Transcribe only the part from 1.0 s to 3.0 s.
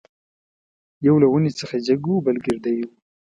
یو له ونې څخه جګ وو بل ګردی وو.